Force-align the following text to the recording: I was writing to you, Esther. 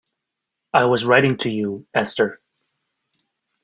I 0.73 0.85
was 0.85 1.05
writing 1.05 1.37
to 1.41 1.51
you, 1.51 1.85
Esther. 1.93 2.41